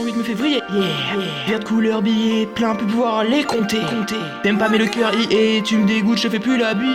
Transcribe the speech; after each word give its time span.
808 0.00 0.16
me 0.16 0.22
février, 0.22 0.60
yeah, 0.72 0.84
yeah. 1.48 1.58
de 1.58 1.64
couleur 1.64 2.00
billet, 2.00 2.46
plein 2.46 2.74
peut 2.74 2.86
pouvoir 2.86 3.24
les 3.24 3.44
compter. 3.44 3.80
compter. 3.80 4.16
T'aimes 4.42 4.58
pas 4.58 4.68
mais 4.68 4.78
le 4.78 4.86
cœur 4.86 5.12
y 5.14 5.34
est, 5.34 5.62
tu 5.62 5.76
me 5.76 5.86
dégoûtes, 5.86 6.18
je 6.18 6.28
fais 6.28 6.38
plus 6.38 6.56
la 6.56 6.74
bille. 6.74 6.88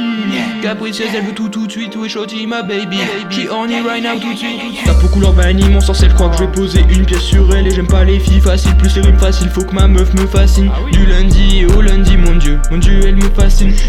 Capricieuse, 0.61 1.09
elle 1.15 1.25
veut 1.25 1.33
tout 1.33 1.49
tout 1.49 1.67
de 1.67 1.71
suite, 1.71 1.95
où 1.95 2.05
est 2.05 2.09
shorty 2.09 2.47
ma 2.47 2.63
baby. 2.63 2.97
She 3.29 3.47
on 3.51 3.67
it 3.69 3.85
right 3.85 4.03
now 4.03 4.19
tout 4.19 4.33
de 4.33 4.37
suite. 4.37 4.83
Ta 4.85 4.93
peau 4.93 5.07
couleur 5.07 5.33
vanille, 5.33 5.69
mon 5.69 5.81
sens 5.81 6.01
elle 6.03 6.13
croit 6.13 6.29
que 6.29 6.37
je 6.37 6.43
vais 6.43 6.51
poser 6.51 6.79
une 6.89 7.05
pièce 7.05 7.21
sur 7.21 7.53
elle 7.55 7.67
et 7.67 7.71
j'aime 7.71 7.87
pas 7.87 8.03
les 8.03 8.19
filles 8.19 8.41
faciles, 8.41 8.75
plus 8.77 8.95
les 8.95 9.01
rimes 9.01 9.19
faciles, 9.19 9.49
faut 9.49 9.63
que 9.63 9.75
ma 9.75 9.87
meuf 9.87 10.13
me 10.13 10.25
fascine. 10.25 10.71
Du 10.91 11.05
lundi 11.05 11.65
au 11.75 11.81
lundi, 11.81 12.17
mon 12.17 12.35
dieu, 12.35 12.59
mon 12.71 12.77
dieu, 12.77 13.04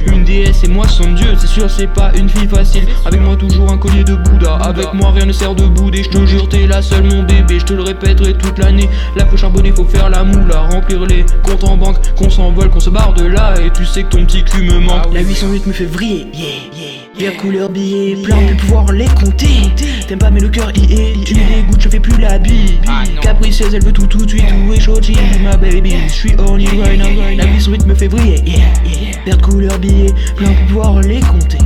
Une 0.07 0.25
déesse 0.25 0.65
et 0.65 0.69
moi 0.69 0.87
son 0.89 1.13
dieu, 1.13 1.29
c'est 1.39 1.47
sûr 1.47 1.71
c'est 1.71 1.87
pas 1.87 2.11
une 2.17 2.29
fille 2.29 2.49
facile. 2.49 2.87
Avec 3.05 3.21
moi 3.21 3.37
toujours 3.37 3.71
un 3.71 3.79
collier 3.79 4.03
de 4.03 4.17
Bouddha, 4.17 4.57
avec 4.57 4.93
moi 4.93 5.13
rien 5.13 5.27
ne 5.27 5.33
sert 5.33 5.55
de 5.55 5.65
bouder, 5.65 6.03
je 6.03 6.11
te 6.11 6.27
jure 6.27 6.49
t'es 6.49 6.67
la 6.67 6.83
seule 6.83 7.05
mon 7.05 7.23
bébé, 7.23 7.59
je 7.61 7.65
te 7.65 7.73
le 7.73 7.83
répéterai 7.83 8.35
toute 8.35 8.59
l'année. 8.59 8.89
La 9.15 9.25
feu 9.27 9.37
charbonner, 9.37 9.73
faut 9.73 9.85
faire 9.85 10.11
la 10.11 10.25
moula, 10.25 10.63
remplir 10.63 11.05
les 11.07 11.25
comptes 11.43 11.65
en 11.65 11.77
banque, 11.77 11.97
qu'on 12.17 12.31
s'envole, 12.31 12.71
qu'on 12.71 12.81
se 12.81 12.91
barre 12.91 13.15
de 13.15 13.25
là. 13.25 13.55
Et 13.65 13.71
tu 13.71 13.85
sais 13.85 14.03
que 14.03 14.09
ton 14.09 14.25
petit 14.25 14.43
cul 14.43 14.63
me 14.63 14.81
manque. 14.81 15.13
La 15.13 15.21
808 15.21 15.67
me 15.67 15.73
fait 15.73 15.87
vriller, 15.87 16.27
yeah, 16.35 16.47
yeah. 16.75 17.31
Vert 17.31 17.37
couleur 17.39 17.71
billet, 17.71 18.17
plein 18.23 18.53
de 18.53 18.61
pouvoir 18.61 18.93
les 18.93 19.07
compter. 19.07 19.73
T'aimes 20.07 20.19
pas 20.19 20.31
mais 20.31 20.41
le 20.41 20.49
cœur 20.49 20.71
y 20.77 20.93
est, 20.93 21.56
je 21.87 21.91
fais 21.91 22.01
plus 22.01 22.21
la 22.21 22.39
bille. 22.39 22.81
Capricieuse, 23.23 23.75
elle 23.75 23.85
veut 23.85 23.93
tout 23.93 24.07
tout 24.07 24.25
de 24.25 24.31
suite, 24.31 24.45
où 24.67 24.73
est 24.73 24.81
Shoji, 24.81 25.17
ma 25.43 25.57
baby. 25.57 25.95
Je 26.09 26.13
suis 26.13 26.35
on 26.39 26.59
you 26.59 26.81
right 26.81 26.99
now, 26.99 27.09
la 27.37 27.47
808 27.47 27.87
me 27.87 27.95
fait 27.95 28.09
vriller, 28.09 28.43
yeah, 28.45 28.57
yeah. 28.85 29.17
Vert 29.25 29.39
couleur 29.39 29.79
billet, 29.79 30.13
plein 30.37 30.53
pouvoir 30.67 31.01
les 31.01 31.21
compter. 31.21 31.59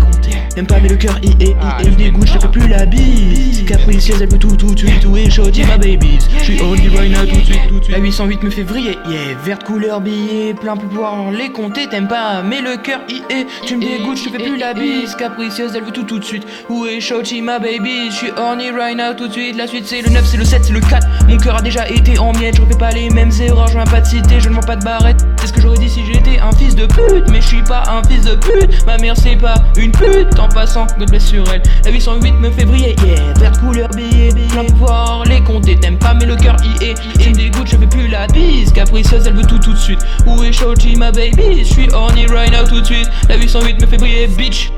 T'aimes 0.54 0.66
pas 0.66 0.80
mais 0.80 0.88
le 0.88 0.96
cœur 0.96 1.18
y 1.22 1.30
est, 1.42 1.56
il 1.84 1.96
dégoûte, 1.96 2.26
je 2.26 2.38
fais 2.38 2.48
plus 2.48 2.68
la 2.68 2.86
bise. 2.86 3.64
Capricieuse, 3.64 4.20
elle 4.20 4.28
veut 4.28 4.38
tout 4.38 4.56
tout 4.56 4.74
de 4.74 4.78
suite, 4.78 5.04
où 5.06 5.16
est 5.16 5.30
Shoji, 5.30 5.64
ma 5.64 5.78
baby. 5.78 6.18
Je 6.38 6.44
suis 6.44 6.60
on 6.60 6.74
now, 6.74 7.26
tout 7.26 7.36
de 7.36 7.44
suite, 7.44 7.60
tout 7.68 7.78
de 7.78 7.84
suite. 7.84 7.96
La 7.96 7.98
808 7.98 8.42
me 8.42 8.50
fait 8.50 8.62
vriller, 8.62 8.98
yeah. 9.08 9.34
Verte 9.44 9.64
couleur 9.64 10.00
billet, 10.00 10.54
plein 10.54 10.76
pouvoir 10.76 11.30
les 11.30 11.50
compter. 11.50 11.86
T'aimes 11.88 12.08
pas 12.08 12.42
mais 12.42 12.60
le 12.60 12.76
cœur 12.76 13.00
y 13.08 13.22
est, 13.32 13.46
tu 13.64 13.76
me 13.76 13.82
dégoûtes, 13.82 14.18
je 14.18 14.28
fais 14.28 14.42
plus 14.42 14.56
la 14.56 14.74
bise. 14.74 15.14
Capricieuse, 15.14 15.72
elle 15.76 15.84
veut 15.84 15.92
tout 15.92 16.02
tout 16.02 16.18
de 16.18 16.24
suite. 16.24 16.44
Où 16.68 16.86
est 16.86 17.00
Shochi, 17.00 17.42
ma 17.42 17.58
baby? 17.58 18.10
Je 18.10 18.14
suis 18.14 18.30
horny 18.36 18.70
right 18.70 18.96
now 18.96 19.14
tout 19.16 19.28
de 19.28 19.32
suite. 19.32 19.56
La 19.56 19.66
suite 19.66 19.86
c'est 19.86 20.02
le 20.02 20.10
9, 20.10 20.24
c'est 20.24 20.36
le 20.36 20.44
7, 20.44 20.64
c'est 20.64 20.72
le 20.72 20.80
4. 20.80 21.06
Mon 21.28 21.36
cœur 21.36 21.56
a 21.56 21.62
déjà 21.62 21.88
été 21.88 22.18
en 22.18 22.32
miettes. 22.32 22.56
Je 22.56 22.62
refais 22.62 22.78
pas 22.78 22.90
les 22.90 23.08
mêmes 23.10 23.32
erreurs, 23.40 23.68
je 23.68 23.74
viens 23.74 23.84
pas 23.84 24.00
de 24.00 24.06
citer, 24.06 24.40
je 24.40 24.48
ne 24.48 24.54
vends 24.54 24.60
pas 24.60 24.76
de 24.76 24.84
barrette. 24.84 25.24
C'est 25.40 25.46
ce 25.46 25.52
que 25.52 25.60
j'aurais 25.60 25.78
dit 25.78 25.88
si 25.88 26.04
j'étais 26.04 26.40
un 26.40 26.52
fils 26.52 26.74
de 26.74 26.86
pute. 26.86 27.30
Mais 27.30 27.40
je 27.40 27.46
suis 27.46 27.62
pas 27.62 27.84
un 27.88 28.02
fils 28.08 28.24
de 28.24 28.34
pute. 28.34 28.84
Ma 28.86 28.98
mère 28.98 29.16
c'est 29.16 29.36
pas 29.36 29.54
une 29.76 29.92
pute. 29.92 30.39
En 30.40 30.48
passant, 30.48 30.86
God 30.98 31.10
bless 31.10 31.26
sur 31.26 31.44
elle. 31.52 31.62
La 31.84 31.90
808 31.90 32.32
me 32.32 32.50
fait 32.50 32.64
briller, 32.64 32.96
yeah. 33.04 33.32
Verte 33.38 33.60
couleur 33.60 33.88
billet, 33.90 34.30
plein 34.48 34.64
pouvoir 34.64 35.24
les 35.24 35.42
compter. 35.42 35.76
T'aimes 35.76 35.98
pas 35.98 36.14
mais 36.14 36.24
le 36.24 36.36
cœur 36.36 36.56
y 36.64 36.84
est. 36.84 36.94
Et 37.20 37.28
me 37.28 37.34
dégoûte, 37.34 37.66
je 37.66 37.76
fais 37.76 37.86
plus 37.86 38.08
la 38.08 38.26
bise. 38.26 38.72
Capricieuse, 38.72 39.26
elle 39.26 39.34
veut 39.34 39.44
tout 39.44 39.58
tout 39.58 39.72
de 39.72 39.78
suite. 39.78 40.00
Où 40.26 40.42
est 40.42 40.52
Shochi, 40.52 40.96
ma 40.96 41.12
baby? 41.12 41.58
Je 41.58 41.64
suis 41.64 41.90
horny 41.92 42.26
right 42.26 42.50
now 42.50 42.66
tout 42.66 42.80
de 42.80 42.86
suite. 42.86 43.08
La 43.28 43.36
808 43.36 43.80
me 43.80 43.86
fait 43.86 43.98
briller, 43.98 44.26
bitch. 44.28 44.70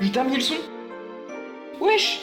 J'ai 0.00 0.10
terminé 0.10 0.36
le 0.36 0.42
son 0.42 0.54
Wesh 1.80 2.20